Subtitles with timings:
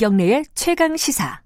[0.00, 1.42] 김경래의 최강 시사.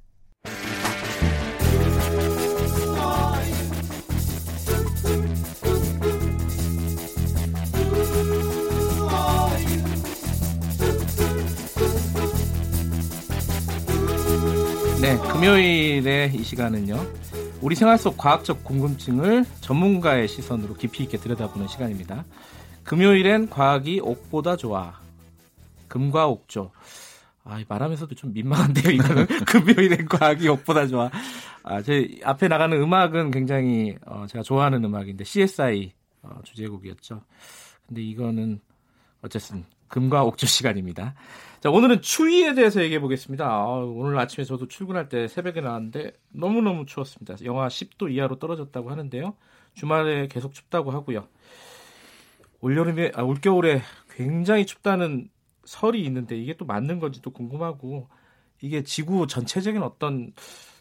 [15.03, 16.95] 네, 금요일의 이 시간은요.
[17.61, 22.25] 우리 생활 속 과학적 궁금증을 전문가의 시선으로 깊이 있게 들여다보는 시간입니다.
[22.85, 25.01] 금요일엔 과학이 옥보다 좋아.
[25.89, 26.71] 금과 옥조.
[27.45, 29.27] 아, 말하면서도 좀 민망한데요, 이거는.
[29.47, 31.11] 금요일엔 과학이 옥보다 좋아.
[31.63, 37.23] 아, 제 앞에 나가는 음악은 굉장히 어, 제가 좋아하는 음악인데, CSI 어, 주제곡이었죠.
[37.87, 38.61] 근데 이거는
[39.21, 41.15] 어쨌든 금과 옥조 시간입니다.
[41.61, 43.47] 자, 오늘은 추위에 대해서 얘기해 보겠습니다.
[43.47, 47.37] 아, 오늘 아침에 저도 출근할 때 새벽에 나왔는데 너무너무 추웠습니다.
[47.45, 49.35] 영하 10도 이하로 떨어졌다고 하는데요.
[49.75, 51.29] 주말에 계속 춥다고 하고요.
[52.61, 55.29] 올여름에, 아, 올겨울에 굉장히 춥다는
[55.67, 58.09] 설이 있는데 이게 또 맞는 건지 또 궁금하고
[58.61, 60.33] 이게 지구 전체적인 어떤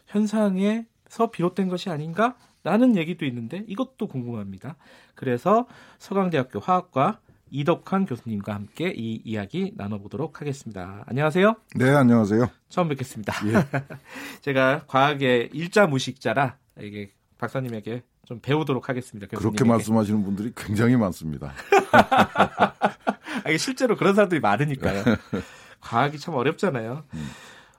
[0.07, 2.35] 현상에서 비롯된 것이 아닌가?
[2.63, 4.77] 라는 얘기도 있는데 이것도 궁금합니다.
[5.15, 5.67] 그래서
[5.99, 7.19] 서강대학교 화학과
[7.51, 11.03] 이덕환 교수님과 함께 이 이야기 나눠보도록 하겠습니다.
[11.05, 11.55] 안녕하세요.
[11.75, 12.49] 네, 안녕하세요.
[12.69, 13.33] 처음 뵙겠습니다.
[13.47, 13.53] 예.
[14.41, 19.27] 제가 과학의 일자 무식자라 이게 박사님에게 좀 배우도록 하겠습니다.
[19.27, 19.57] 교수님에게.
[19.57, 21.53] 그렇게 말씀하시는 분들이 굉장히 많습니다.
[23.45, 25.03] 아, 이게 실제로 그런 사람들이 많으니까요.
[25.81, 27.03] 과학이 참 어렵잖아요.
[27.13, 27.29] 음.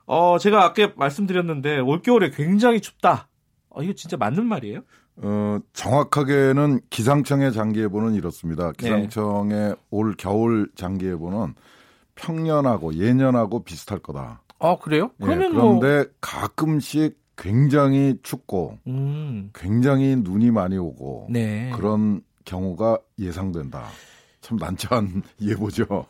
[0.05, 3.27] 어, 제가 아까 말씀드렸는데 올겨울에 굉장히 춥다.
[3.69, 4.81] 어, 이거 진짜 맞는 말이에요?
[5.17, 8.71] 어, 정확하게는 기상청의 장기예보는 이렇습니다.
[8.73, 9.75] 기상청의 네.
[9.89, 11.55] 올 겨울 장기예보는
[12.15, 14.41] 평년하고 예년하고 비슷할 거다.
[14.59, 15.11] 아 그래요?
[15.21, 16.05] 예, 그러면 네, 그런데 뭐...
[16.21, 19.51] 가끔씩 굉장히 춥고 음.
[19.53, 21.71] 굉장히 눈이 많이 오고 네.
[21.75, 23.87] 그런 경우가 예상된다.
[24.45, 26.05] 참 난처한 예보죠.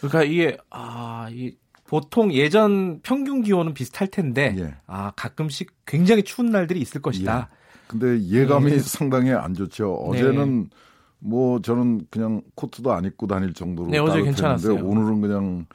[0.00, 4.74] 그러니까 이게 아, 이 보통 예전 평균 기온은 비슷할 텐데 예.
[4.88, 7.48] 아 가끔씩 굉장히 추운 날들이 있을 것이다.
[7.48, 7.56] 예.
[7.86, 8.78] 근데 예감이 네.
[8.80, 9.94] 상당히 안 좋죠.
[9.94, 10.68] 어제는 네.
[11.20, 15.66] 뭐 저는 그냥 코트도 안 입고 다닐 정도로 네, 어제 괜찮았는데 오늘은 그냥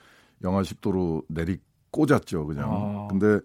[0.43, 1.57] 영하 10도로 내리
[1.91, 2.69] 꽂았죠, 그냥.
[2.69, 3.07] 아.
[3.09, 3.39] 근데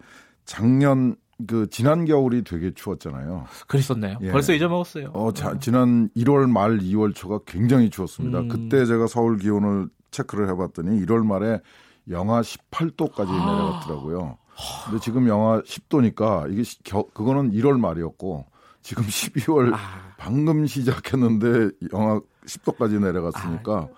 [0.45, 1.15] 작년
[1.47, 3.47] 그 지난 겨울이 되게 추웠잖아요.
[3.67, 4.19] 그랬었나요?
[4.23, 4.31] 예.
[4.31, 5.11] 벌써 잊어먹었어요.
[5.13, 8.41] 어, 자, 지난 1월 말 2월 초가 굉장히 추웠습니다.
[8.41, 8.49] 음.
[8.49, 11.61] 그때 제가 서울 기온을 체크를 해봤더니 1월 말에
[12.09, 13.47] 영하 18도까지 아.
[13.47, 14.39] 내려갔더라고요.
[14.87, 18.47] 근데 지금 영하 10도니까 이게 겨, 그거는 1월 말이었고
[18.81, 20.15] 지금 12월 아.
[20.17, 23.89] 방금 시작했는데 영하 10도까지 내려갔으니까 아.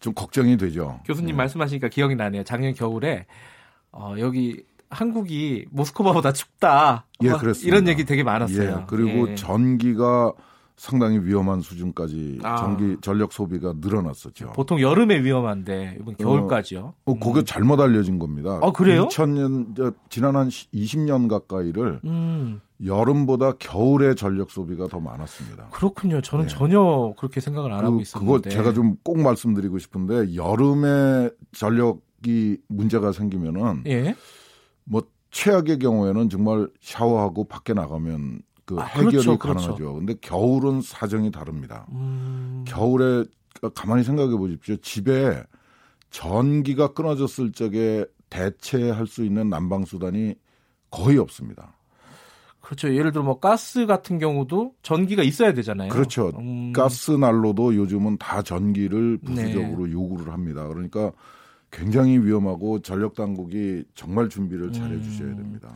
[0.00, 1.00] 좀 걱정이 되죠.
[1.04, 1.36] 교수님 네.
[1.36, 2.44] 말씀하시니까 기억이 나네요.
[2.44, 3.26] 작년 겨울에
[3.92, 4.62] 어, 여기
[4.96, 7.06] 한국이 모스크바보다 춥다.
[7.22, 7.66] 예, 그렇습니다.
[7.66, 8.78] 이런 얘기 되게 많았어요.
[8.80, 9.34] 예, 그리고 예.
[9.34, 10.32] 전기가
[10.76, 12.56] 상당히 위험한 수준까지 아.
[12.56, 14.52] 전기 전력 소비가 늘어났었죠.
[14.52, 16.80] 보통 여름에 위험한데 이번 겨울까지요.
[16.80, 17.44] 어, 어 그게 음.
[17.46, 18.60] 잘못 알려진 겁니다.
[18.62, 19.08] 아 그래요?
[19.08, 22.60] 2000년 지난 한 20년 가까이를 음.
[22.84, 25.68] 여름보다 겨울에 전력 소비가 더 많았습니다.
[25.70, 26.20] 그렇군요.
[26.20, 26.54] 저는 네.
[26.54, 28.50] 전혀 그렇게 생각을 안 그, 하고 있었는데.
[28.50, 34.14] 그거 제가 좀 꼭 말씀드리고 싶은데 여름에 전력이 문제가 생기면은 예?
[34.86, 39.58] 뭐 최악의 경우에는 정말 샤워하고 밖에 나가면 그 아, 해결이 그렇죠, 그렇죠.
[39.58, 39.74] 가능하죠.
[39.76, 39.94] 그렇죠.
[39.94, 41.86] 근데 겨울은 사정이 다릅니다.
[41.92, 42.64] 음...
[42.66, 43.24] 겨울에
[43.74, 44.76] 가만히 생각해 보십시오.
[44.76, 45.42] 집에
[46.10, 50.34] 전기가 끊어졌을 적에 대체할 수 있는 난방 수단이
[50.90, 51.76] 거의 없습니다.
[52.60, 52.92] 그렇죠.
[52.92, 55.90] 예를 들어 뭐 가스 같은 경우도 전기가 있어야 되잖아요.
[55.90, 56.32] 그렇죠.
[56.38, 56.72] 음...
[56.72, 59.92] 가스 난로도 요즘은 다 전기를 부수적으로 네.
[59.92, 60.66] 요구를 합니다.
[60.66, 61.12] 그러니까
[61.76, 65.36] 굉장히 위험하고 전력 당국이 정말 준비를 잘해 주셔야 음.
[65.36, 65.68] 됩니다.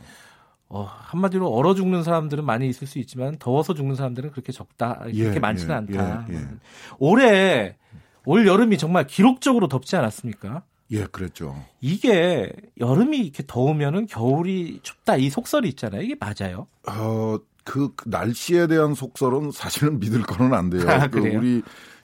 [0.67, 5.35] 어, 한마디로 얼어 죽는 사람들은 많이 있을 수 있지만 더워서 죽는 사람들은 그렇게 적다 그렇게
[5.35, 6.25] 예, 많지는 예, 않다.
[6.29, 6.47] 예, 예.
[6.97, 7.77] 올해
[8.25, 10.63] 올 여름이 정말 기록적으로 덥지 않았습니까?
[10.91, 11.55] 예, 그랬죠.
[11.81, 16.01] 이게 여름이 이렇게 더우면은 겨울이 춥다 이 속설이 있잖아요.
[16.01, 16.67] 이게 맞아요?
[16.87, 20.89] 어, 그, 그 날씨에 대한 속설은 사실은 믿을 거는 안 돼요.
[20.89, 21.61] 아, 그 우리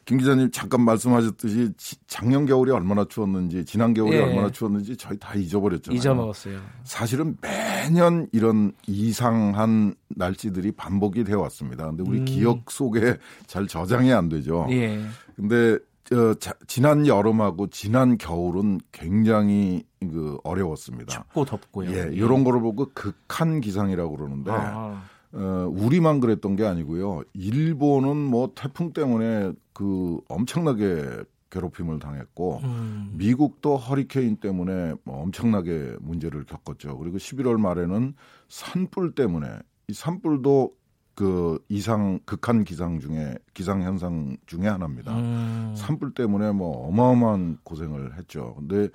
[0.07, 1.73] 김 기자님 잠깐 말씀하셨듯이
[2.07, 4.21] 작년 겨울이 얼마나 추웠는지 지난 겨울이 예.
[4.21, 5.97] 얼마나 추웠는지 저희 다 잊어버렸잖아요.
[5.97, 6.61] 잊어먹었어요.
[6.85, 11.87] 사실은 매년 이런 이상한 날씨들이 반복이 되어 왔습니다.
[11.87, 12.25] 근데 우리 음.
[12.25, 13.17] 기억 속에
[13.47, 14.65] 잘 저장이 안 되죠.
[14.69, 14.97] 예.
[15.35, 15.77] 근데
[16.13, 21.11] 어, 자, 지난 여름하고 지난 겨울은 굉장히 그 어려웠습니다.
[21.11, 21.91] 춥고 덥고요.
[21.91, 25.03] 예, 이런 거를 보고 극한 기상이라고 그러는데 아.
[25.33, 27.23] 어, 우리만 그랬던 게 아니고요.
[27.33, 33.11] 일본은 뭐 태풍 때문에 그 엄청나게 괴롭힘을 당했고 음.
[33.13, 36.97] 미국도 허리케인 때문에 뭐 엄청나게 문제를 겪었죠.
[36.97, 38.13] 그리고 11월 말에는
[38.49, 39.47] 산불 때문에
[39.87, 40.73] 이 산불도
[41.15, 45.17] 그 이상 극한 기상 중에 기상 현상 중에 하나입니다.
[45.17, 45.73] 음.
[45.75, 48.53] 산불 때문에 뭐 어마어마한 고생을 했죠.
[48.55, 48.89] 근데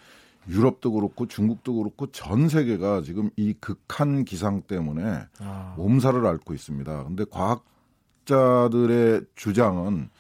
[0.49, 5.75] 유럽도 그렇고 중국도 그렇고 전 세계가 지금 이 극한 기상 때문에 아.
[5.77, 7.05] 몸살을 앓고 있습니다.
[7.05, 10.11] 근데 과학자들의 주장은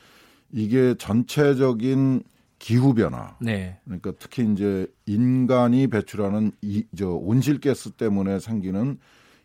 [0.52, 2.22] 이게 전체적인
[2.58, 3.36] 기후 변화.
[3.40, 3.80] 네.
[3.84, 8.98] 그러니까 특히 이제 인간이 배출하는 이 저 온실가스 때문에 생기는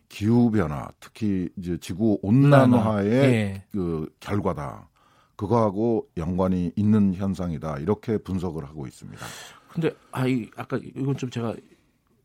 [0.08, 3.64] 기후 변화, 특히 이제 지구 온난화의 네.
[3.72, 4.88] 그 결과다.
[5.36, 7.78] 그거하고 연관이 있는 현상이다.
[7.78, 9.24] 이렇게 분석을 하고 있습니다.
[9.72, 11.54] 근데 아, 이 아까 이건 좀 제가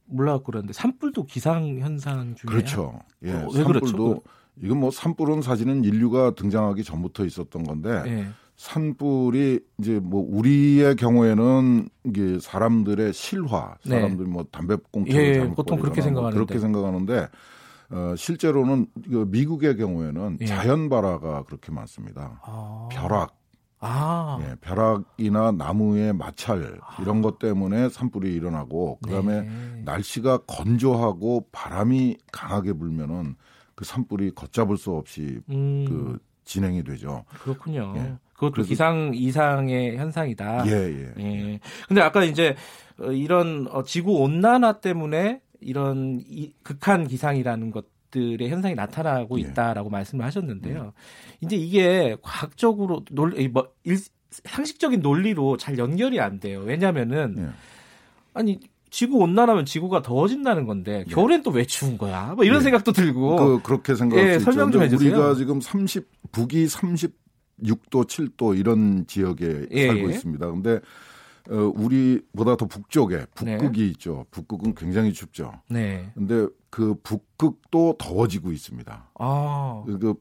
[0.05, 2.99] 몰라갖고 그랬는데 산불도 기상 현상 중에 그렇죠.
[3.23, 4.21] 예, 어, 산불도 그렇죠?
[4.61, 8.27] 이건 뭐 산불은 사실은 인류가 등장하기 전부터 있었던 건데 예.
[8.55, 13.95] 산불이 이제 뭐 우리의 경우에는 이게 사람들의 실화, 네.
[13.95, 17.27] 사람들 뭐 담배꽁초를 예, 보통 그렇게 뭐 생각하는데 그렇게 생각하는데
[17.89, 20.45] 어, 실제로는 그 미국의 경우에는 예.
[20.45, 22.39] 자연 발화가 그렇게 많습니다.
[22.43, 22.89] 아.
[22.91, 23.35] 벼락,
[23.83, 24.39] 아.
[24.41, 29.81] 예, 벼락이나 나무의 마찰 이런 것 때문에 산불이 일어나고 그다음에 네.
[29.83, 33.35] 날씨가 건조하고 바람이 강하게 불면은
[33.75, 35.85] 그 산불이 걷잡을 수 없이 음.
[35.87, 37.25] 그 진행이 되죠.
[37.41, 37.93] 그렇군요.
[37.97, 38.15] 예.
[38.33, 40.67] 그것도 기상 이상의 현상이다.
[40.67, 41.13] 예, 예.
[41.17, 41.59] 예.
[41.87, 42.55] 근데 아까 이제
[42.99, 49.43] 어, 이런 어, 지구 온난화 때문에 이런 이, 극한 기상이라는 것 들의 현상이 나타나고 예.
[49.43, 49.91] 있다라고 예.
[49.91, 50.81] 말씀을 하셨는데요.
[50.81, 50.91] 음.
[51.41, 53.97] 이제 이게 과학적으로 논, 뭐, 일,
[54.29, 56.61] 상식적인 논리로 잘 연결이 안 돼요.
[56.63, 57.49] 왜냐면은, 예.
[58.33, 58.59] 아니,
[58.91, 61.13] 지구 온난하면 지구가 더워진다는 건데 예.
[61.13, 62.33] 겨울엔 또 왜 추운 거야?
[62.35, 62.63] 뭐 이런 예.
[62.63, 63.35] 생각도 들고.
[63.35, 65.11] 그, 그렇게 생각할 예, 수 설명 좀 해주세요.
[65.11, 69.87] 우리가 지금 30 북이 36도, 7도 이런 지역에 예.
[69.87, 70.47] 살고 있습니다.
[70.51, 70.81] 근데 어,
[71.49, 73.87] 우리보다 더 북쪽에 북극이 네.
[73.89, 74.25] 있죠.
[74.31, 75.51] 북극은 굉장히 춥죠.
[75.69, 76.11] 네.
[76.13, 79.09] 근데 그 북극도 더워지고 있습니다.
[79.19, 79.83] 아.
[79.85, 80.13] 그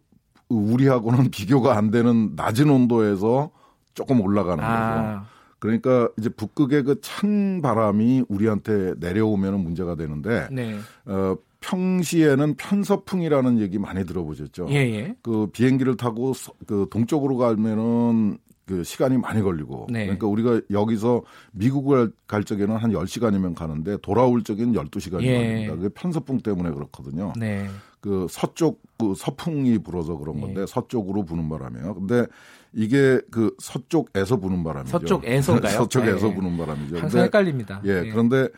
[0.48, 3.50] 우리하고는 비교가 안 되는 낮은 온도에서
[3.94, 4.94] 조금 올라가는 아.
[4.94, 5.32] 거죠.
[5.58, 10.76] 그러니까 이제 북극의 그 찬 바람이 우리한테 내려오면 문제가 되는데 네.
[11.06, 14.66] 어, 평시에는 편서풍이라는 얘기 많이 들어보셨죠.
[14.70, 15.16] 예, 예.
[15.22, 16.32] 그 비행기를 타고
[16.66, 20.04] 그 동쪽으로 가면은 그 시간이 많이 걸리고 네.
[20.04, 21.22] 그러니까 우리가 여기서
[21.52, 25.36] 미국을 갈 적에는 한 10시간이면 가는데 돌아올 적에는 12시간이 예.
[25.36, 25.74] 걸립니다.
[25.76, 27.32] 그게 편서풍 때문에 그렇거든요.
[27.36, 27.68] 네.
[28.00, 30.66] 그 서쪽 그 서풍이 불어서 그런 건데 네.
[30.66, 31.94] 서쪽으로 부는 바람이에요.
[31.94, 32.26] 근데
[32.72, 34.98] 이게 그 서쪽에서 부는 바람이죠.
[34.98, 35.72] 서쪽에서인가요?
[35.78, 36.34] 서쪽에서 네.
[36.34, 36.98] 부는 바람이죠.
[36.98, 37.80] 항상 헷갈립니다.
[37.84, 38.02] 예.
[38.02, 38.10] 네.
[38.10, 38.48] 그런데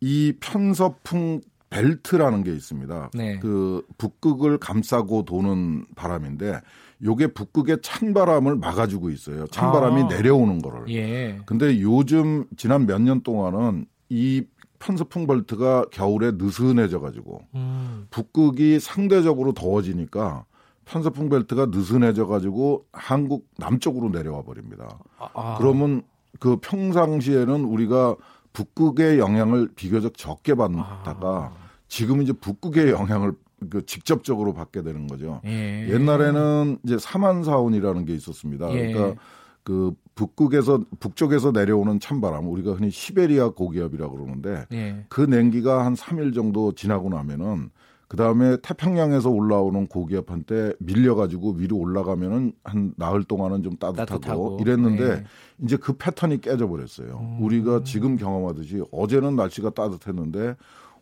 [0.00, 1.40] 이 편서풍
[1.70, 3.10] 벨트라는 게 있습니다.
[3.14, 3.38] 네.
[3.40, 6.60] 그 북극을 감싸고 도는 바람인데
[7.04, 9.46] 요게 북극의 찬바람을 막아주고 있어요.
[9.48, 10.06] 찬바람이 아.
[10.08, 10.88] 내려오는 거를.
[10.94, 11.38] 예.
[11.46, 14.44] 근데 요즘 지난 몇 년 동안은 이
[14.78, 18.06] 편서풍 벨트가 겨울에 느슨해져 가지고 음.
[18.10, 20.44] 북극이 상대적으로 더워지니까
[20.84, 24.98] 편서풍 벨트가 느슨해져 가지고 한국 남쪽으로 내려와 버립니다.
[25.18, 25.56] 아, 아.
[25.58, 26.02] 그러면
[26.38, 28.16] 그 평상시에는 우리가
[28.52, 31.52] 북극의 영향을 비교적 적게 받다가 아.
[31.88, 33.32] 지금 이제 북극의 영향을
[33.70, 35.40] 그 직접적으로 받게 되는 거죠.
[35.44, 35.88] 예.
[35.88, 38.72] 옛날에는 이제 사만사온이라는 게 있었습니다.
[38.74, 38.92] 예.
[38.92, 39.20] 그러니까
[39.62, 45.04] 그 북극에서 북쪽에서 내려오는 찬바람 우리가 흔히 시베리아 고기압이라고 그러는데 예.
[45.08, 47.70] 그 냉기가 한 3일 정도 지나고 나면은
[48.08, 54.58] 그 다음에 태평양에서 올라오는 고기압한테 밀려 가지고 위로 올라가면은 한 나흘 동안은 좀 따뜻하고, 따뜻하고.
[54.60, 55.24] 이랬는데 네.
[55.64, 57.18] 이제 그 패턴이 깨져 버렸어요.
[57.20, 57.42] 음.
[57.42, 60.54] 우리가 지금 경험하듯이 어제는 날씨가 따뜻했는데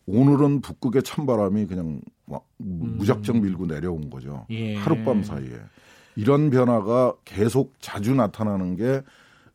[0.07, 2.95] 오늘은 북극의 찬바람이 그냥 음.
[2.97, 4.45] 무작정 밀고 내려온 거죠.
[4.49, 4.75] 예.
[4.75, 5.59] 하룻밤 사이에.
[6.15, 9.01] 이런 변화가 계속 자주 나타나는 게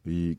[0.07, 0.35] 이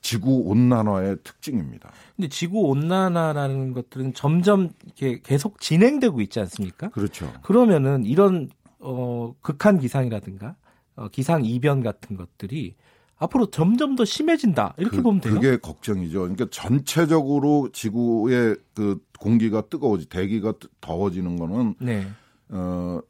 [0.00, 1.90] 지구 온난화의 특징입니다.
[2.14, 6.90] 근데 지구 온난화라는 것들은 점점 이렇게 계속 진행되고 있지 않습니까?
[6.90, 7.32] 그렇죠.
[7.42, 10.56] 그러면은 이런 어 극한 기상이라든가
[10.96, 12.74] 어, 기상 이변 같은 것들이
[13.16, 15.34] 앞으로 점점 더 심해진다 이렇게 그, 보면 돼요.
[15.34, 16.20] 그게 걱정이죠.
[16.20, 22.06] 그러니까 전체적으로 지구의 그 공기가 뜨거워지, 대기가 더워지는 거는 네.
[22.48, 23.00] 어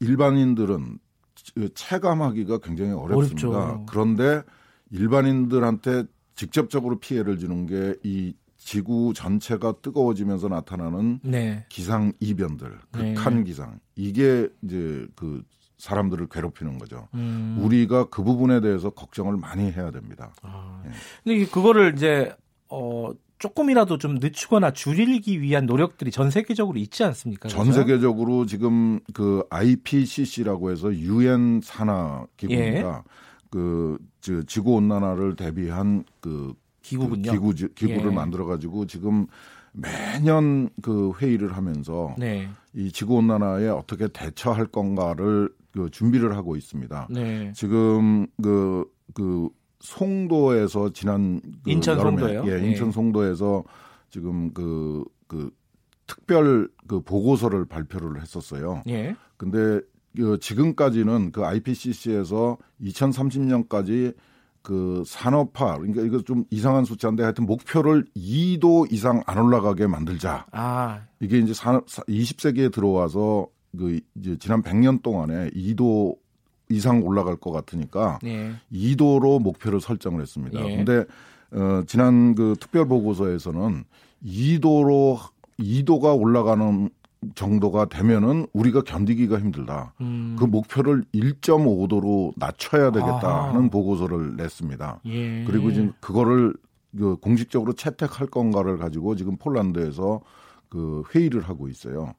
[0.00, 0.98] 일반인들은
[1.74, 3.48] 체감하기가 굉장히 어렵습니다.
[3.48, 3.86] 어렵죠.
[3.88, 4.42] 그런데
[4.90, 11.64] 일반인들한테 직접적으로 피해를 주는 게 이 지구 전체가 뜨거워지면서 나타나는 네.
[11.70, 13.44] 기상 이변들, 극한 네.
[13.44, 13.80] 기상.
[13.96, 15.42] 이게 이제 그
[15.80, 17.08] 사람들을 괴롭히는 거죠.
[17.14, 17.58] 음.
[17.60, 20.32] 우리가 그 부분에 대해서 걱정을 많이 해야 됩니다.
[20.42, 20.82] 아.
[20.86, 20.90] 예.
[21.24, 22.34] 근데 그거를 이제
[22.68, 27.48] 어 조금이라도 좀 늦추거나 줄이기 위한 노력들이 전 세계적으로 있지 않습니까?
[27.48, 27.80] 전 그래서?
[27.80, 33.02] 세계적으로 지금 그 IPCC라고 해서 유엔 산하 기구입니다.
[33.06, 33.10] 예.
[33.50, 33.98] 그
[34.46, 37.32] 지구 온난화를 대비한 그 기구군요.
[37.32, 38.14] 그 기구 기구를 예.
[38.14, 39.26] 만들어 가지고 지금
[39.72, 42.48] 매년 그 회의를 하면서 네.
[42.74, 47.08] 이 지구 온난화에 어떻게 대처할 건가를 그 준비를 하고 있습니다.
[47.10, 47.52] 네.
[47.54, 48.84] 지금 그,
[49.14, 49.48] 그
[49.80, 52.52] 송도에서 지난 그 인천 여름에, 송도요?
[52.52, 52.92] 예, 인천 예.
[52.92, 53.64] 송도에서
[54.10, 55.50] 지금 그그 그
[56.06, 58.82] 특별 그 보고서를 발표를 했었어요.
[58.88, 59.16] 예.
[59.36, 59.80] 근데
[60.16, 64.14] 그 지금까지는 그 IPCC에서 2030년까지
[64.62, 70.46] 그 산업화 그러니까 이거 좀 이상한 숫자인데 하여튼 목표를 2도 이상 안 올라가게 만들자.
[70.52, 71.02] 아.
[71.20, 76.16] 이게 이제 산업 20세기에 들어와서 그 이제 지난 100년 동안에 2도
[76.68, 78.52] 이상 올라갈 것 같으니까 예.
[78.72, 80.60] 2도로 목표를 설정을 했습니다.
[80.64, 80.76] 예.
[80.76, 81.04] 근데
[81.52, 83.84] 어 지난 그 특별 보고서에서는
[84.24, 85.18] 2도로
[85.58, 86.88] 2도가 올라가는
[87.34, 89.92] 정도가 되면은 우리가 견디기가 힘들다.
[90.00, 90.36] 음.
[90.38, 93.48] 그 목표를 1.5도로 낮춰야 되겠다 아.
[93.48, 95.00] 하는 보고서를 냈습니다.
[95.06, 95.44] 예.
[95.44, 96.54] 그리고 지금 그거를
[96.96, 100.22] 그 공식적으로 채택할 건가를 가지고 지금 폴란드에서
[100.68, 102.14] 그 회의를 하고 있어요.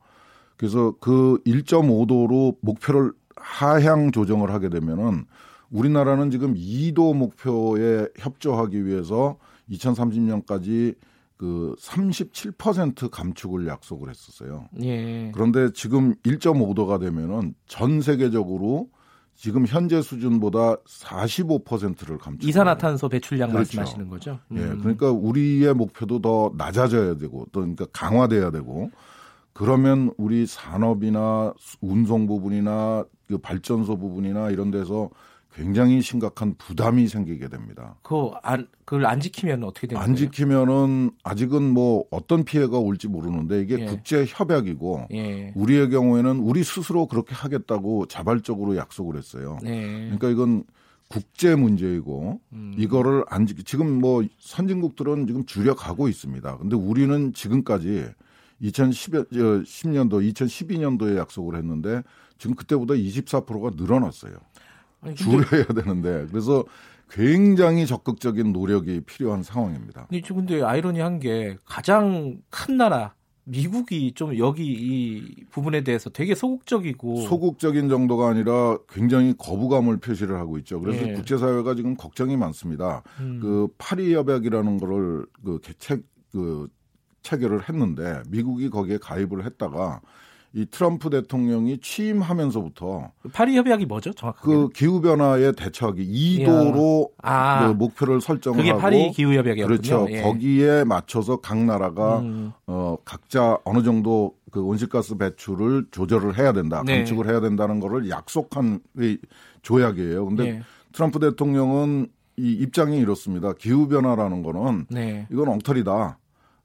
[0.62, 5.25] 그래서 그 1.5도로 목표를 하향 조정을 하게 되면은
[5.72, 9.38] 우리나라는 지금 2도 목표에 협조하기 위해서
[9.72, 10.94] 2030년까지
[11.38, 14.70] 그 37% 감축을 약속을 했었어요.
[14.84, 15.32] 예.
[15.34, 18.89] 그런데 지금 1.5도가 되면은 전 세계적으로
[19.36, 22.48] 지금 현재 수준보다 45%를 감축.
[22.48, 23.80] 이산화탄소 배출량 그렇죠.
[23.80, 24.38] 말씀하시는 거죠?
[24.51, 24.58] 음.
[24.58, 24.80] 예.
[24.80, 28.91] 그러니까 우리의 목표도 더 낮아져야 되고 또 그러니까 강화돼야 되고
[29.53, 35.10] 그러면 우리 산업이나 운송 부분이나 그 발전소 부분이나 이런 데서
[35.53, 37.96] 굉장히 심각한 부담이 생기게 됩니다.
[38.03, 43.62] 그 안, 그걸 안 지키면 어떻게 되는 안 지키면은 아직은 뭐 어떤 피해가 올지 모르는데
[43.62, 43.86] 이게 예.
[43.86, 45.51] 국제 협약이고 예.
[45.55, 49.58] 우리의 경우에는 우리 스스로 그렇게 하겠다고 자발적으로 약속을 했어요.
[49.65, 49.81] 예.
[50.05, 50.63] 그러니까 이건
[51.10, 52.74] 국제 문제이고 음.
[52.77, 56.58] 이거를 안 지키 지금 뭐 선진국들은 지금 주력하고 있습니다.
[56.60, 58.05] 근데 우리는 지금까지
[58.62, 62.03] 2010, 10년도, 2012년도에 약속을 했는데
[62.38, 64.34] 지금 그때보다 24%가 늘어났어요.
[65.01, 65.15] 아니.
[65.15, 66.63] 줄여야 되는데 그래서
[67.10, 70.08] 굉장히 적극적인 노력이 필요한 상황입니다.
[70.10, 73.13] 근데, 근데 아이러니한 게 가장 큰 나라
[73.44, 80.58] 미국이 좀 여기 이 부분에 대해서 되게 소극적이고 소극적인 정도가 아니라 굉장히 거부감을 표시를 하고
[80.60, 80.80] 있죠.
[80.80, 81.13] 그래서 예.
[81.13, 83.03] 국제사회가 지금 걱정이 많습니다.
[83.20, 83.39] 음.
[83.41, 86.70] 그 파리 협약이라는 거를 그 개책 그
[87.24, 90.01] 체결을 했는데 미국이 거기에 가입을 했다가
[90.54, 94.12] 이 트럼프 대통령이 취임하면서부터 파리 협약이 뭐죠?
[94.12, 96.04] 정확하게 그 기후 변화에 대처하기
[96.40, 99.66] 2도로 아, 그 목표를 설정하고 그게 파리 기후 협약이었군요.
[99.68, 100.08] 그렇죠.
[100.10, 100.22] 예.
[100.22, 102.51] 거기에 맞춰서 각 나라가 음.
[102.68, 106.84] 어 각자 어느 정도 그 온실가스 배출을 조절을 해야 된다.
[106.86, 106.98] 네.
[106.98, 108.82] 감축을 해야 된다는 거를 약속한
[109.62, 110.25] 조약이에요.
[110.25, 110.62] 근데 예.
[110.92, 113.54] 트럼프 대통령은 이 입장이 이렇습니다.
[113.54, 115.28] 기후 변화라는 거는 네.
[115.32, 116.18] 이건 엉터리다.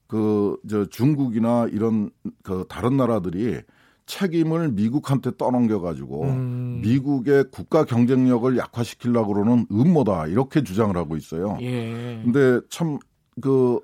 [0.07, 2.09] 그 저 중국이나 이런
[2.43, 3.61] 그 다른 나라들이
[4.05, 6.79] 책임을 미국한테 떠넘겨 가지고 음.
[6.81, 11.57] 미국의 국가 경쟁력을 약화시키려고 그러는 음모다 이렇게 주장을 하고 있어요.
[11.61, 12.21] 예.
[12.23, 13.81] 근데 참그그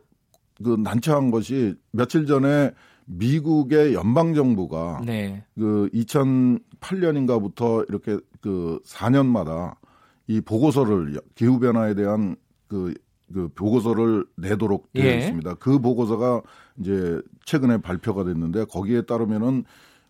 [0.79, 2.71] 난처한 것이 며칠 전에
[3.05, 5.43] 미국의 연방 정부가 네.
[5.55, 9.75] 그 2008년인가부터 이렇게 그 4년마다
[10.27, 12.37] 이 보고서를 기후 변화에 대한
[12.69, 12.93] 그
[13.33, 15.17] 그 보고서를 내도록 되어 예.
[15.19, 15.55] 있습니다.
[15.55, 16.41] 그 보고서가
[16.79, 19.63] 이제 최근에 발표가 됐는데 거기에 따르면은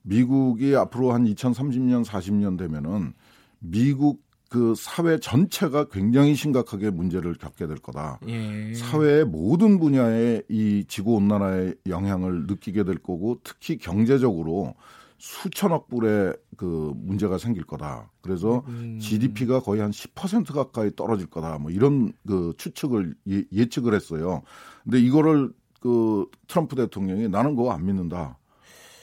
[0.04, 3.14] 미국이 앞으로 한 2030년 40년 되면은
[3.60, 8.20] 미국 그 사회 전체가 굉장히 심각하게 문제를 겪게 될 거다.
[8.28, 8.74] 예.
[8.76, 14.76] 사회의 모든 분야에 이 지구 온난화의 영향을 느끼게 될 거고 특히 경제적으로
[15.24, 18.12] 수천억 불의 그 문제가 생길 거다.
[18.20, 19.00] 그래서 음.
[19.00, 21.60] GDP가 거의 한 10% 가까이 떨어질 거다.
[21.60, 24.42] 뭐 이런 그 추측을 예, 측을 했어요.
[24.84, 28.38] 근데 이거를 그 트럼프 대통령이 나는 그거 안 믿는다.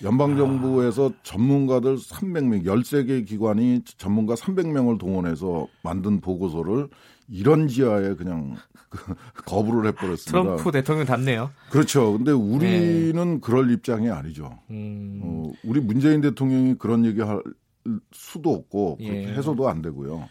[0.02, 1.12] 연방 정부에서 아.
[1.22, 6.90] 전문가들 300명, 13개 기관이 전문가 300명을 동원해서 만든 보고서를
[7.30, 8.56] 이런 지하에 그냥
[8.88, 9.14] 그
[9.46, 10.42] 거부를 해버렸습니다.
[10.42, 11.50] 트럼프 대통령 답네요.
[11.70, 12.12] 그렇죠.
[12.12, 13.38] 근데 우리는 네.
[13.40, 14.58] 그럴 입장이 아니죠.
[14.70, 15.20] 음.
[15.22, 17.40] 어, 우리 문재인 대통령이 그런 얘기 할
[18.12, 19.32] 수도 없고 그렇게 예.
[19.34, 20.28] 해서도 안 되고요.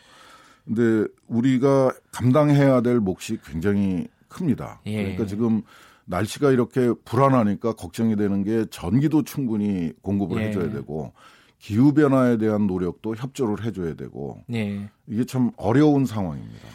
[0.65, 4.81] 근데 우리가 감당해야 될 몫이 굉장히 큽니다.
[4.85, 4.97] 예.
[5.01, 5.63] 그러니까 지금
[6.05, 10.47] 날씨가 이렇게 불안하니까 걱정이 되는 게 전기도 충분히 공급을 예.
[10.47, 11.13] 해줘야 되고
[11.59, 14.89] 기후 변화에 대한 노력도 협조를 해줘야 되고 예.
[15.07, 16.67] 이게 참 어려운 상황입니다.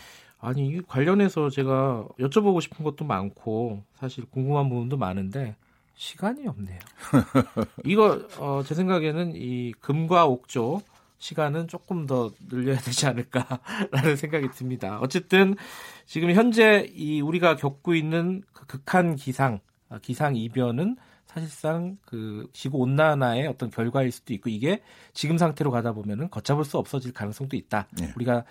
[0.45, 5.57] 아니 이 관련해서 제가 여쭤보고 싶은 것도 많고 사실 궁금한 부분도 많은데
[5.95, 6.79] 시간이 없네요.
[7.85, 10.83] 이거 어, 제 생각에는 이 금과 옥조
[11.19, 14.99] 시간은 조금 더 늘려야 되지 않을까라는 생각이 듭니다.
[15.01, 15.57] 어쨌든
[16.05, 22.79] 지금 현재 이 우리가 겪고 있는 그 극한 기상 아, 기상 이변은 사실상 그 지구
[22.79, 24.83] 온난화의 어떤 결과일 수도 있고 이게
[25.15, 27.89] 지금 상태로 가다 보면은 걷잡을 수 없어질 가능성도 있다.
[27.99, 28.13] 네.
[28.15, 28.45] 우리가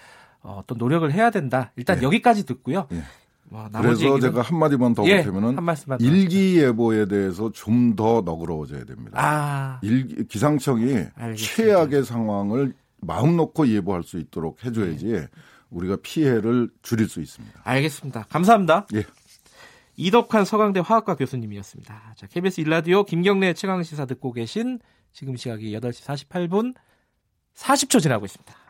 [0.44, 1.72] 어, 떤 노력을 해야 된다.
[1.76, 2.04] 일단 네.
[2.04, 2.88] 여기까지 듣고요.
[2.92, 3.02] 네.
[3.46, 4.20] 뭐 그래서 얘기는...
[4.20, 5.58] 제가 한 마디만 더 예, 보태면은
[6.00, 9.12] 일기예보에 대해서 좀 더 너그러워져야 됩니다.
[9.14, 9.80] 아.
[9.84, 11.36] 일, 기상청이 알겠습니다.
[11.36, 15.28] 최악의 상황을 마음 놓고 예보할 수 있도록 해줘야지 네.
[15.70, 17.62] 우리가 피해를 줄일 수 있습니다.
[17.64, 18.26] 알겠습니다.
[18.30, 18.88] 감사합니다.
[18.96, 19.04] 예.
[19.96, 22.16] 이덕환 서강대 화학과 교수님이었습니다.
[22.18, 24.80] 자, KBS 일라디오 김경래 최강 시사 듣고 계신
[25.12, 26.74] 지금 시각이 8시 48분
[27.56, 28.63] 40초 지나고 있습니다.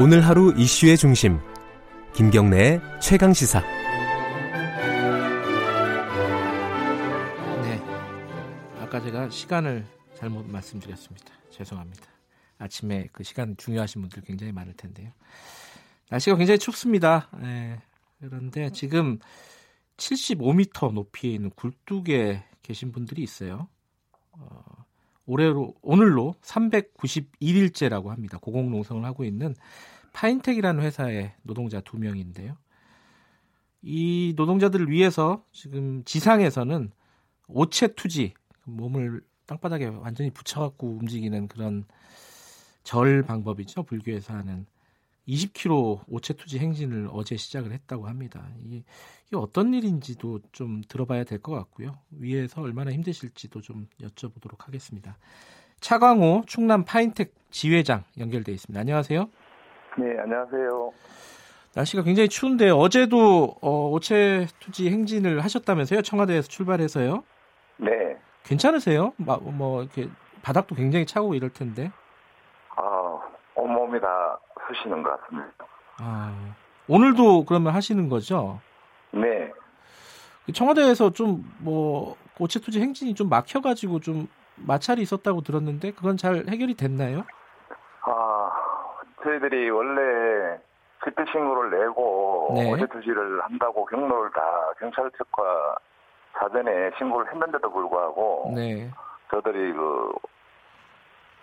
[0.00, 1.40] 오늘 하루 이슈의 중심
[2.14, 3.60] 김경래의 최강 시사.
[7.62, 7.80] 네,
[8.78, 11.32] 아까 제가 시간을 잘못 말씀드렸습니다.
[11.50, 12.04] 죄송합니다.
[12.58, 15.10] 아침에 그 시간 중요하신 분들 굉장히 많을 텐데요.
[16.10, 17.28] 날씨가 굉장히 춥습니다.
[17.40, 17.80] 네,
[18.20, 19.18] 그런데 지금
[19.96, 23.66] 75m 높이에 있는 굴뚝에 계신 분들이 있어요.
[24.30, 24.77] 어,
[25.28, 28.38] 올해로 오늘로 391일째라고 합니다.
[28.40, 29.54] 고공농성을 하고 있는
[30.14, 32.56] 파인텍이라는 회사의 노동자 두 명인데요.
[33.82, 36.90] 이 노동자들을 위해서 지금 지상에서는
[37.46, 38.32] 오체 투지
[38.64, 41.84] 몸을 땅바닥에 완전히 붙여갖고 움직이는 그런
[42.82, 43.82] 절 방법이죠.
[43.82, 44.66] 불교에서 하는
[45.28, 48.46] 20km 오체 투지 행진을 어제 시작을 했다고 합니다.
[48.64, 48.82] 이게,
[49.26, 51.98] 이게 어떤 일인지도 좀 들어봐야 될 것 같고요.
[52.10, 55.16] 위에서 얼마나 힘드실지도 좀 여쭤보도록 하겠습니다.
[55.80, 58.80] 차광호 충남 파인텍 지회장 연결돼 있습니다.
[58.80, 59.28] 안녕하세요.
[59.98, 60.92] 네, 안녕하세요.
[61.74, 66.02] 날씨가 굉장히 추운데 어제도 어, 오체 투지 행진을 하셨다면서요?
[66.02, 67.22] 청와대에서 출발해서요?
[67.76, 67.90] 네.
[68.42, 69.12] 괜찮으세요?
[69.16, 70.08] 뭐, 뭐 이렇게
[70.42, 71.92] 바닥도 굉장히 차고 이럴 텐데.
[72.76, 73.20] 아,
[73.54, 75.50] 온몸이 다 쑤시는 것 같습니다.
[76.00, 76.54] 아,
[76.88, 78.60] 오늘도 그러면 하시는 거죠?
[79.10, 79.52] 네.
[80.46, 86.74] 그 청와대에서 좀뭐 오체 투지 행진이 좀 막혀가지고 좀 마찰이 있었다고 들었는데 그건 잘 해결이
[86.74, 87.24] 됐나요?
[88.02, 88.50] 아,
[89.22, 90.58] 저희들이 원래
[91.04, 92.72] 집회 신고를 내고 네.
[92.72, 94.40] 어제 투지를 한다고 경로를 다
[94.78, 95.76] 경찰 측과
[96.38, 98.90] 사전에 신고를 했는데도 불구하고 네.
[99.30, 100.12] 저들이 그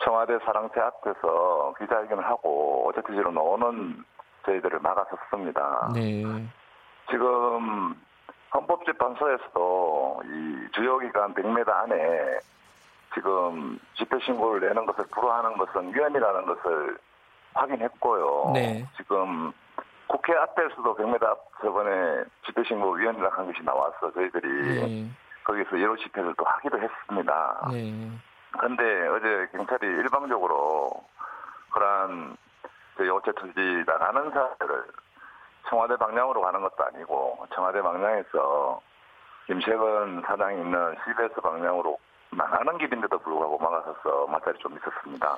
[0.04, 4.04] 청와대 사랑채 앞에서 기자회견을 하고 어제 투지로 나오는
[4.46, 5.92] 저희들을 막았었습니다.
[5.94, 6.24] 네.
[7.10, 7.96] 지금
[8.54, 12.40] 헌법재판소에서도 이 주요 기간 100m 안에
[13.14, 16.98] 지금 집회 신고를 내는 것을 불허하는 것은 위헌이라는 것을
[17.54, 18.52] 확인했고요.
[18.54, 18.86] 네.
[18.98, 19.52] 지금
[20.08, 25.10] 국회 앞에서도 100m 앞 저번에 집회 신고 위원이라 한 것이 나와서 저희들이 네.
[25.44, 27.68] 거기서 여러 집회를 또 하기도 했습니다.
[27.72, 28.10] 네.
[28.58, 30.92] 그런데 어제 경찰이 일방적으로
[31.72, 32.38] 그러한
[33.00, 34.86] 요체 투지 나가는 사람들을
[35.70, 38.82] 청와대 방향으로 가는 것도 아니고 청와대 방향에서
[39.48, 41.98] 김세건 사장이 있는 CBS 방향으로
[42.32, 45.38] 나가는 길인데도 불구하고 막아서서 마찰이 좀 있었습니다.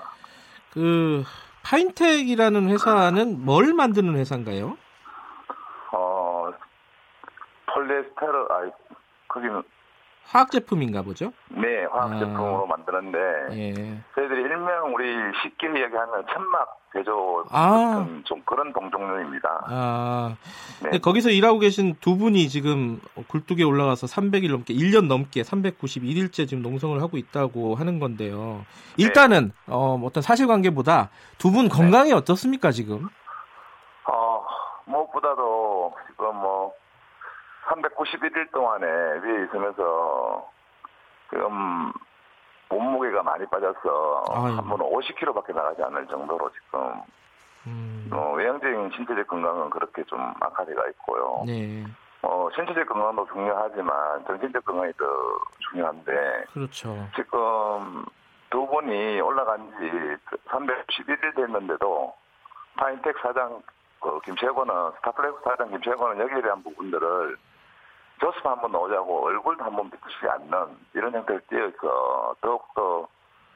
[0.74, 1.24] 그
[1.64, 4.78] 파인텍이라는 회사는 뭘 만드는 회사인가요?
[5.92, 6.52] 어,
[7.68, 8.70] 폴리에스테르, 아,
[9.28, 9.64] 거기는
[10.30, 11.32] 화학 제품인가 보죠?
[11.50, 13.18] 네, 화학 아, 제품으로 만드는데
[13.52, 13.74] 예.
[14.16, 15.06] 저희들이 일명 우리
[15.42, 18.00] 쉽게 이야기하면 천막 제조 아.
[18.00, 19.66] 같은 좀 그런 동종류입니다.
[19.68, 20.36] 아,
[20.84, 21.00] 네.
[21.00, 27.02] 거기서 일하고 계신 두 분이 지금 굴뚝에 올라가서 300일 넘게 1년 넘게 391일째 지금 농성을
[27.02, 28.66] 하고 있다고 하는 건데요.
[28.98, 29.74] 일단은 네.
[29.74, 32.16] 어, 어떤 사실관계보다 두 분 건강이 네.
[32.16, 33.08] 어떻습니까 지금?
[34.10, 34.46] 어,
[34.86, 36.74] 무엇보다도 지금 뭐
[37.82, 40.50] 391일 동안에 위에 있으면서
[41.30, 41.92] 지금
[42.70, 44.24] 몸무게가 많이 빠져서.
[44.30, 46.94] 한 번은 50kg밖에 나가지 않을 정도로 지금
[47.66, 48.10] 음.
[48.12, 51.44] 어, 외형적인 신체적 건강은 그렇게 좀 악화돼가 있고요.
[51.46, 51.86] 네.
[52.22, 55.06] 어, 신체적 건강도 중요하지만 정신적 건강이 더
[55.70, 56.46] 중요한데.
[56.54, 57.08] 그렇죠.
[57.16, 58.06] 지금
[58.50, 62.14] 두 분이 올라간 지 311일 됐는데도
[62.78, 63.62] 파인텍 사장
[64.00, 67.38] 그 김세권 스타플렉스 사장 김세권은 여기에 대한 부분들을
[68.20, 73.08] 교섭 한번 나오자고 얼굴도 한번 비추지 않는 이런 형태를 띄어서 더욱더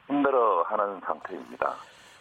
[0.08, 1.74] 힘들어하는 상태입니다.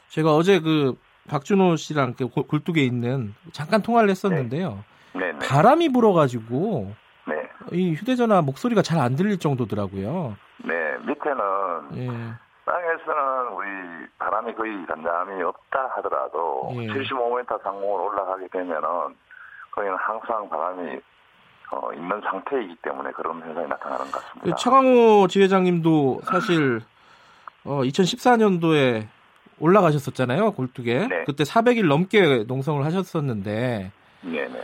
[0.09, 0.95] 제가 어제 그
[1.29, 4.83] 박준호 씨랑 그 굴뚝에 있는 잠깐 통화를 했었는데요.
[5.13, 5.19] 네.
[5.19, 5.47] 네, 네.
[5.47, 6.93] 바람이 불어가지고
[7.27, 7.49] 네.
[7.71, 10.35] 이 휴대전화 목소리가 잘 안 들릴 정도더라고요.
[10.63, 11.41] 네, 밑에는
[11.95, 12.07] 예.
[12.65, 13.67] 땅에서는 우리
[14.17, 16.87] 바람이 거의 단잠이 없다 하더라도 예.
[16.87, 18.81] 75m 상공으로 올라가게 되면은
[19.71, 20.99] 거기는 항상 바람이
[21.71, 24.41] 어, 있는 상태이기 때문에 그런 현상이 나타나는 것 같습니다.
[24.43, 26.81] 그 차광호 지회장님도 사실
[27.63, 29.07] 어, 2014년도에
[29.59, 31.23] 올라가셨었잖아요 골뚝에 네.
[31.25, 34.61] 그때 400일 넘게 농성을 하셨었는데 네네.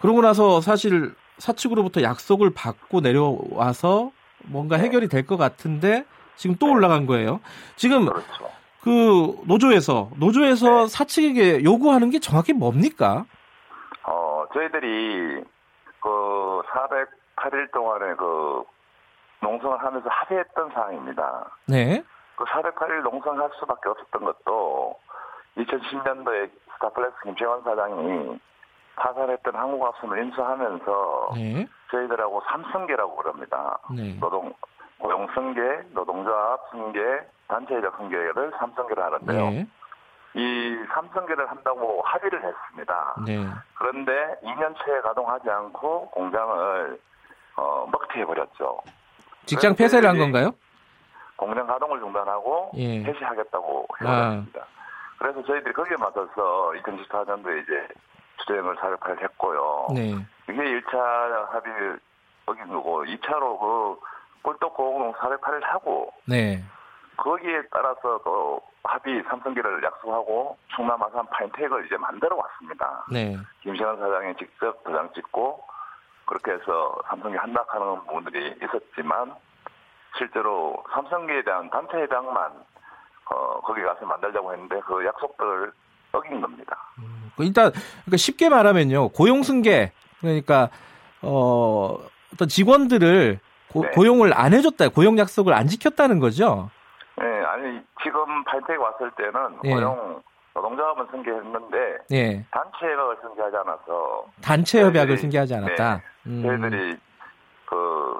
[0.00, 4.10] 그러고 나서 사실 사측으로부터 약속을 받고 내려와서
[4.44, 6.04] 뭔가 해결이 될 것 같은데
[6.36, 7.40] 지금 또 올라간 거예요.
[7.76, 8.50] 지금 그렇죠.
[8.82, 10.88] 그 노조에서 노조에서 네.
[10.88, 13.24] 사측에게 요구하는 게 정확히 뭡니까?
[14.02, 15.44] 어 저희들이 그
[16.76, 18.64] 408일 동안에 그
[19.40, 21.50] 농성을 하면서 합의했던 사항입니다.
[21.66, 22.02] 네.
[22.36, 24.98] 그 408일 농성할 수밖에 없었던 것도
[25.56, 28.38] 2010년도에 스타플렉스 김세권 사장이
[28.96, 31.66] 파산했던 한국합섬을 인수하면서 네.
[31.90, 33.78] 저희들하고 삼승계라고 그럽니다.
[33.94, 34.18] 네.
[34.20, 34.52] 노동
[34.98, 37.00] 고용 승계, 노동조합 승계,
[37.48, 39.50] 단체협약 승계를 삼승계를 하는데요.
[39.50, 39.66] 네.
[40.36, 43.14] 이 삼승계를 한다고 합의를 했습니다.
[43.26, 43.46] 네.
[43.74, 47.00] 그런데 2년채에 가동하지 않고 공장을
[47.56, 48.82] 어, 먹튀해버렸죠.
[49.46, 50.52] 직장 폐쇄를 한 건가요?
[51.36, 53.02] 공장 가동을 중단하고 예.
[53.02, 54.60] 폐쇄하겠다고 해버렸습니다.
[54.60, 54.66] 아.
[55.18, 57.88] 그래서 저희들이 거기에 맞서서 2014년도에 이제
[58.38, 59.86] 투쟁을 사격을 했고요.
[59.94, 60.14] 네.
[60.50, 61.98] 이게 1차 합의를
[62.44, 64.00] 어긴 거고 2차로 그
[64.42, 66.62] 꿀떡공농 사격파를 하고 네.
[67.16, 73.04] 거기에 따라서 또 합의 삼성기를 약속하고 충남 아산 파인텍을 이제 만들어 왔습니다.
[73.10, 73.36] 네.
[73.62, 75.62] 김시환 사장이 직접 도장 찍고
[76.26, 79.34] 그렇게 해서 삼성기 한납하는 부분들이 있었지만
[80.18, 82.52] 실제로 삼성기에 대한 단체 회장만
[83.30, 85.72] 어, 거기 가서 만들자고 했는데 그 약속들을
[86.12, 86.76] 어긴 겁니다.
[86.98, 90.70] 음, 그 일단 그러니까 쉽게 말하면요 고용 승계 그러니까
[91.22, 91.98] 어,
[92.32, 93.40] 어떤 직원들을
[93.72, 93.90] 고, 네.
[93.90, 96.70] 고용을 안 해줬다 고용 약속을 안 지켰다는 거죠.
[97.18, 99.70] 네, 아니 지금 파이텍 왔을 때는 예.
[99.74, 100.22] 고용
[100.54, 101.76] 노동조합은 승계했는데
[102.12, 102.44] 예.
[102.50, 105.96] 단체 협약을 승계하지 않아서 단체 협약을 승계하지 않았다.
[105.96, 106.42] 네, 음.
[106.42, 106.96] 저희들이
[107.66, 108.18] 그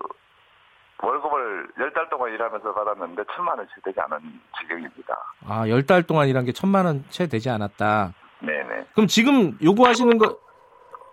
[1.03, 4.19] 월급을 열 달 동안 일하면서 받았는데 천만 원씩 되지 않은
[4.61, 5.17] 지경입니다.
[5.47, 8.13] 아, 열 달 동안 일한 게 천만 원 채 되지 않았다.
[8.41, 8.87] 네네.
[8.95, 10.37] 그럼 지금 요구하시는 거,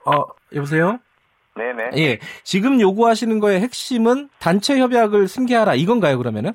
[0.06, 1.00] 어, 여보세요?
[1.56, 1.92] 네네.
[1.98, 2.20] 예.
[2.44, 6.54] 지금 요구하시는 거의 핵심은 단체 협약을 승계하라 이건가요, 그러면은?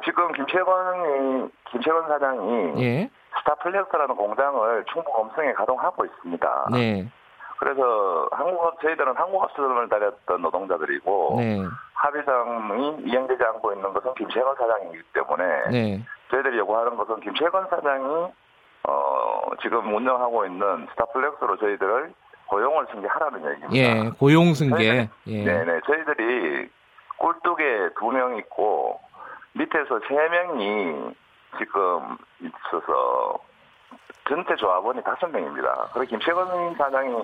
[0.00, 3.10] 어, 지금 김채건, 김채건 사장이 예.
[3.38, 6.66] 스타플렉스라는 공장을 충북 엄성에 가동하고 있습니다.
[6.72, 7.06] 네.
[7.58, 11.62] 그래서 한국업 저희들은 한국업수을 다녔던 노동자들이고 네.
[11.94, 16.06] 합의상이 이행되지 않고 있는 것은 김채건 사장이기 때문에 네.
[16.30, 18.28] 저희들이 요구하는 것은 김채건 사장이
[18.88, 22.12] 어, 지금 운영하고 있는 스타플렉스로 저희들을
[22.46, 23.74] 고용을 승계하라는 얘기입니다.
[23.76, 25.08] 예, 고용 승계.
[25.26, 25.44] 예.
[25.44, 25.80] 네네.
[25.86, 26.68] 저희들이
[27.18, 28.98] 꿀뚝에 두 명 있고
[29.52, 31.14] 밑에서 세 명이
[31.58, 33.38] 지금 있어서
[34.28, 35.90] 전체 조합원이 다섯 명입니다.
[35.92, 37.22] 그리고 김채건 사장이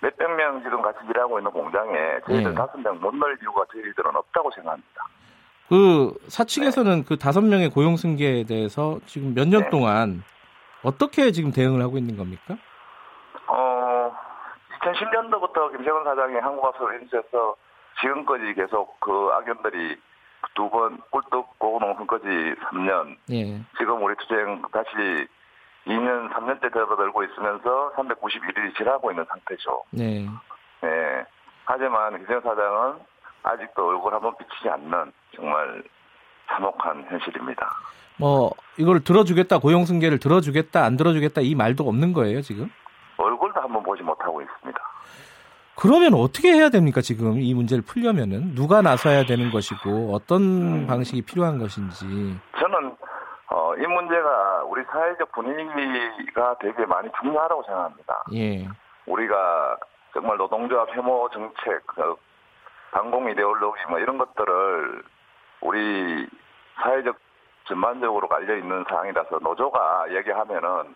[0.00, 2.54] 몇백 명 지금 같이 일하고 있는 공장에 저희들 예.
[2.54, 5.04] 다섯 명못 넣을 이유가 저희들은 없다고 생각합니다.
[5.68, 7.04] 그 사측에서는 네.
[7.06, 9.70] 그 다섯 명의 고용 승계에 대해서 지금 몇년 네.
[9.70, 10.22] 동안
[10.82, 12.56] 어떻게 지금 대응을 하고 있는 겁니까?
[13.48, 14.16] 어,
[14.80, 17.56] 2010년도부터 김세건 사장이 한국학습을 인수해서
[18.00, 19.96] 지금까지 계속 그 악연들이
[20.54, 23.16] 두번 꿀떡 고농성까지 3년.
[23.30, 23.60] 예.
[23.78, 25.26] 지금 우리 투쟁 다시
[25.86, 29.82] 2년, 3년째 접어들고 있으면서 391일이 지나고 있는 상태죠.
[29.90, 30.26] 네.
[30.82, 31.24] 네.
[31.64, 32.98] 하지만 기생 사장은
[33.42, 35.82] 아직도 얼굴 한번 비치지 않는 정말
[36.48, 37.70] 참혹한 현실입니다.
[38.18, 42.68] 뭐 이걸 들어주겠다 고용 승계를 들어주겠다 안 들어주겠다 이 말도 없는 거예요 지금?
[43.16, 44.87] 얼굴도 한번 보지 못하고 있습니다.
[45.80, 50.86] 그러면 어떻게 해야 됩니까 지금 이 문제를 풀려면은 누가 나서야 되는 것이고 어떤 음.
[50.88, 52.04] 방식이 필요한 것인지
[52.58, 52.96] 저는
[53.50, 58.24] 어, 이 문제가 우리 사회적 분위기가 되게 많이 중요하다고 생각합니다.
[58.34, 58.68] 예.
[59.06, 59.78] 우리가
[60.12, 62.16] 정말 노동조합 혐오 정책, 그
[62.90, 65.02] 반공 이데올로기 뭐 이런 것들을
[65.60, 66.26] 우리
[66.82, 67.16] 사회적
[67.68, 70.94] 전반적으로 깔려 있는 상황이라서 노조가 얘기하면은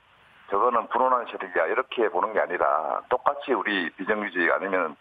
[0.53, 4.97] 저거는 불온한 실익이야 이렇게 보는 게 아니라 똑같이 우리 비정규직 아니면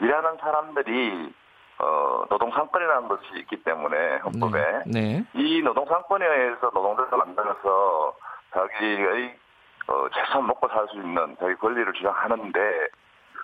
[0.00, 1.32] 일하는 사람들이
[1.78, 5.22] 어, 노동상권이라는 것이 있기 때문에 헌법에 네.
[5.22, 5.24] 네.
[5.34, 8.16] 이 노동상권에 의해서 노동자를 만들어서
[8.52, 9.38] 자기의
[9.86, 12.88] 어, 최소한 먹고 살 수 있는 자기 권리를 주장하는데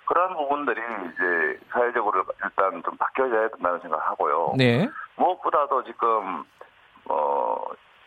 [0.07, 4.53] 그러한 부분들이 이제 사회적으로 일단 좀 바뀌어져야 된다는 생각을 하고요.
[4.57, 4.87] 네.
[5.15, 6.43] 무엇보다도 지금
[7.05, 7.57] 어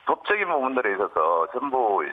[0.04, 2.08] 법적인 부분들에 있어서 전부 이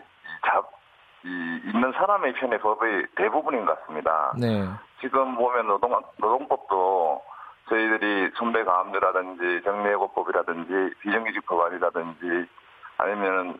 [1.25, 4.33] 있는 사람의 편의 법의 대부분인 것 같습니다.
[4.39, 4.69] 네.
[5.01, 7.21] 지금 보면 노동 노동법도
[7.69, 12.47] 저희들이 선배 가압류라든지 정리해고법이라든지 비정규직 법안이라든지
[12.97, 13.57] 아니면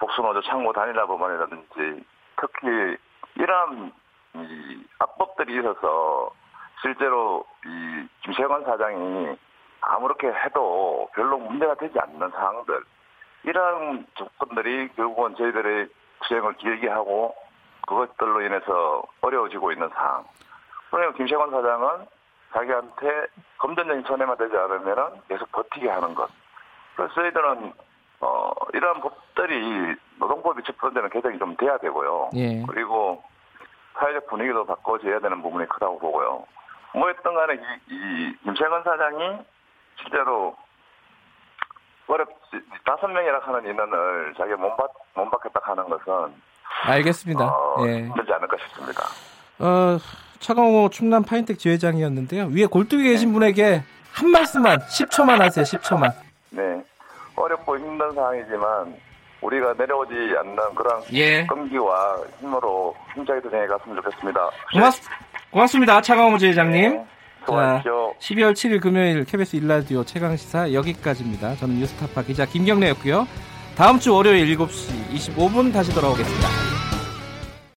[0.00, 2.04] 복수노조 창고 단일화 법안이라든지
[2.40, 2.96] 특히
[3.36, 3.92] 이러한
[4.34, 6.30] 이 악법들이 있어서
[6.82, 9.36] 실제로 이 김세관 사장이
[9.82, 12.82] 아무렇게 해도 별로 문제가 되지 않는 상황들
[13.44, 15.88] 이러한 조건들이 결국은 저희들의
[16.24, 17.34] 수행을 길게 하고
[17.86, 20.24] 그것들로 인해서 어려워지고 있는 상황
[20.90, 22.06] 그러면 김세관 사장은
[22.52, 23.26] 자기한테
[23.58, 26.28] 금전적인 손해만 되지 않으면 계속 버티게 하는 것.
[26.96, 27.72] 그래서 저희들은
[28.20, 32.30] 어, 이러한 법들이 노동법이 첫0번째는 개정이 좀 돼야 되고요.
[32.34, 32.62] 예.
[32.68, 33.22] 그리고
[33.94, 36.44] 사회적 분위기도 바꿔줘야 되는 부분이 크다고 보고요.
[36.94, 39.38] 뭐였던 간에 이, 이 김세건 사장이
[40.02, 40.56] 실제로
[42.10, 46.34] 어렵지 다섯 명이라 하는 인원을 자기가 못, 받, 못 받겠다 하는 것은
[46.84, 47.44] 알겠습니다.
[47.44, 48.00] 어, 예.
[48.00, 49.02] 힘들지 않을까 싶습니다.
[49.58, 49.98] 어,
[50.40, 52.46] 차강호 충남 파인텍 지회장이었는데요.
[52.46, 53.34] 위에 골뚝에 계신 네.
[53.34, 55.64] 분에게 한 말씀만 10초만 하세요.
[55.64, 56.12] 10초만.
[56.50, 56.82] 네.
[57.36, 58.96] 어렵고 힘든 상황이지만
[59.40, 61.46] 우리가 내려오지 않는 그런 예.
[61.46, 64.50] 끈기와 힘으로 힘차게 도전해 갔으면 좋겠습니다.
[64.72, 64.94] 고맙,
[65.50, 66.00] 고맙습니다.
[66.00, 66.92] 차강호 지회장님.
[66.92, 67.06] 네.
[67.46, 68.14] 수고하십시오.
[68.18, 71.56] 12월 7일 금요일 KBS 일라디오 최강시사 여기까지입니다.
[71.56, 73.26] 저는 뉴스타파 기자 김경래였고요.
[73.76, 76.79] 다음 주 월요일 7시 25분 다시 돌아오겠습니다.